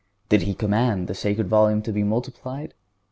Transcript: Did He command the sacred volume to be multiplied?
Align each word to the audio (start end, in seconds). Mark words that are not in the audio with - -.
Did 0.29 0.41
He 0.41 0.55
command 0.55 1.05
the 1.07 1.13
sacred 1.13 1.45
volume 1.47 1.83
to 1.83 1.91
be 1.91 2.01
multiplied? 2.01 2.73